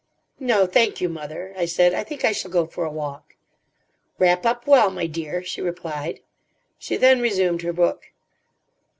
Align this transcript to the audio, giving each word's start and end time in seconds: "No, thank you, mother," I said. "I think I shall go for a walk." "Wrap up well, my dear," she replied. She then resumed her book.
"No, 0.39 0.65
thank 0.65 0.99
you, 0.99 1.09
mother," 1.09 1.53
I 1.55 1.65
said. 1.65 1.93
"I 1.93 2.03
think 2.03 2.25
I 2.25 2.31
shall 2.31 2.49
go 2.49 2.65
for 2.65 2.85
a 2.85 2.89
walk." 2.91 3.35
"Wrap 4.17 4.47
up 4.47 4.65
well, 4.65 4.89
my 4.89 5.05
dear," 5.05 5.43
she 5.43 5.61
replied. 5.61 6.21
She 6.79 6.97
then 6.97 7.21
resumed 7.21 7.61
her 7.61 7.71
book. 7.71 8.07